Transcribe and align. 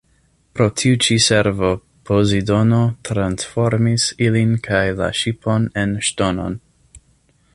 Pro 0.59 0.65
tiu 0.81 0.95
ĉi 1.07 1.17
servo 1.25 1.69
Pozidono 2.09 2.79
transformis 3.11 4.07
ilin 4.29 4.57
kaj 4.69 4.83
la 5.01 5.13
ŝipon 5.21 5.71
en 5.85 5.97
ŝtonon. 6.11 6.59